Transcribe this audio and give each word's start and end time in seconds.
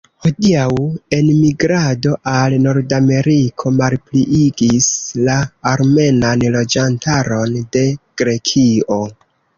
Hodiaŭ, 0.25 0.69
enmigrado 1.17 2.13
al 2.31 2.55
Nordameriko 2.63 3.73
malpliigis 3.81 4.87
la 5.29 5.37
armenan 5.73 6.47
loĝantaron 6.57 7.59
de 7.77 7.85
Grekio. 8.23 9.03